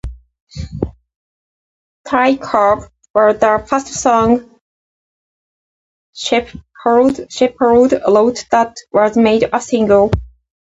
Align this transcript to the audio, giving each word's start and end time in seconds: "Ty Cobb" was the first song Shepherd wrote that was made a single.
"Ty 2.07 2.37
Cobb" 2.37 2.89
was 3.13 3.37
the 3.39 3.63
first 3.69 3.85
song 3.93 4.59
Shepherd 6.15 6.63
wrote 6.89 7.17
that 8.49 8.77
was 8.91 9.15
made 9.15 9.47
a 9.53 9.61
single. 9.61 10.09